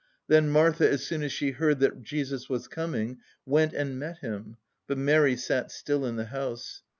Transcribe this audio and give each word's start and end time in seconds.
"Then 0.27 0.49
Martha 0.49 0.91
as 0.91 1.05
soon 1.05 1.21
as 1.21 1.31
she 1.31 1.51
heard 1.51 1.79
that 1.81 2.01
Jesus 2.01 2.49
was 2.49 2.67
coming 2.67 3.19
went 3.45 3.71
and 3.73 3.99
met 3.99 4.17
Him: 4.17 4.57
but 4.87 4.97
Mary 4.97 5.37
sat 5.37 5.69
still 5.71 6.07
in 6.07 6.15
the 6.15 6.25
house. 6.25 6.81